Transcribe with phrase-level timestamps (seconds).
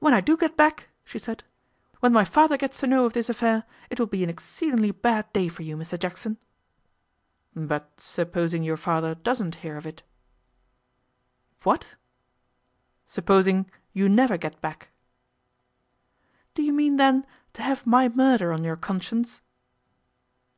[0.00, 1.42] 'When I do get back,' she said,
[2.00, 5.32] 'when my father gets to know of this affair, it will be an exceedingly bad
[5.32, 6.36] day for you, Mr Jackson.'
[7.54, 10.02] 'But supposing your father doesn't hear of it'
[11.62, 11.94] 'What?'
[13.06, 14.90] 'Supposing you never get back?'
[16.54, 19.40] 'Do you mean, then, to have my murder on your conscience?